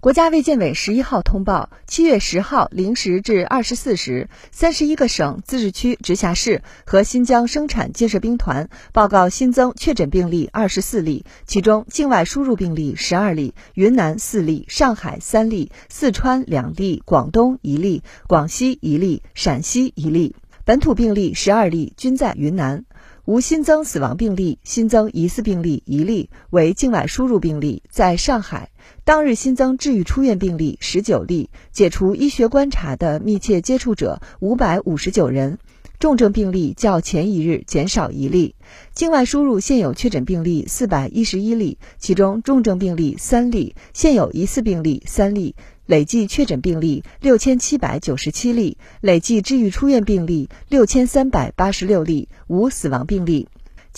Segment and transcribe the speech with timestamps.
[0.00, 20.36] 国家卫健委十一号通报，七月十号零时至二十四时，三十一个省、自治区、直辖市和新疆生产建设兵团报告新增确诊病例二十四例，其中境外输入病例十二例，云南四例，上海三例，四川两例，广东一例，广西一例，陕西一例。
[20.64, 22.84] 本土病例十二例，均在云南，
[23.28, 28.70] 无新增死亡病例，新增疑似病例一例，为境外输入病例，在上海。
[29.04, 35.58] 当日新增治愈出院病例十九例，解除医学观察的密切接触者五百五十九人，
[35.98, 38.54] 重症病例较前一日减少一例。
[38.94, 45.54] 境外输入现有确诊病例四百一十一例，其中重症病例三例，现有疑似病例三例，
[45.88, 53.48] 累计确诊病例六千七百九十七例，累计治愈出院病例六千三百八十六例，无死亡病例。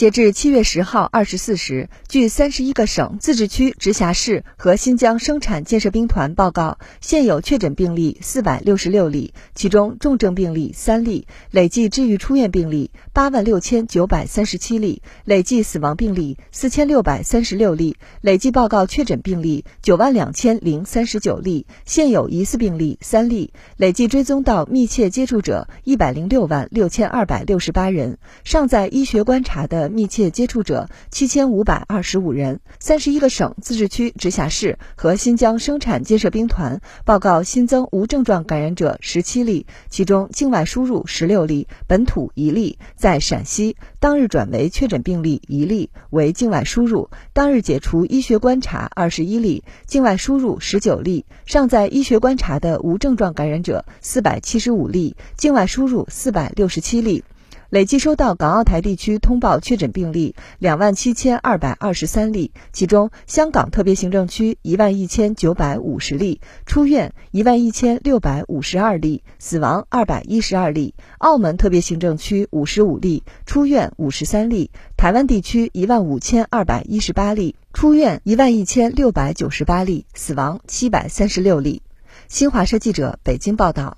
[0.00, 29.89] 截至七月十号二十四时，据三十一个省、自治区、直辖市和新疆生产建设兵团报告，现有确诊病例四百六十六例，其中重症病例三例，累计治愈出院病例八万六千九百三十七例，累计死亡病例四千六百三十六例，累计报告确诊病例九万两千零三十九例，现有疑似病例三例，累计追踪到密切接触者一百零六万六千二百六十八人，尚在医学观察的。
[29.90, 57.24] 密切接触者七千五百二十五人，三十一个省、自治区、直辖市和新疆生产建设兵团报告新增无症状感染者十七例，其中境外输入十六例，本土一例，在陕西，当日转为确诊病例一例，为境外输入，当日解除医学观察二十一例，境外输入十九例，尚在医学观察的无症状感染者四百七十五例，境外输入四百六十七例。
[57.70, 81.82] 累计收到港澳台地区通报确诊病例两万七千二百二十三例，其中香港特别行政区一万一千九百五十例，出院一万一千六百五十二例，死亡二百一十二例；澳门特别行政区五十五例，出院五十三例；台湾地区一万五千二百一十八例，出院一万一千六百九十八例，死亡七百三十六例。
[82.26, 83.96] 新华社记者北京报道。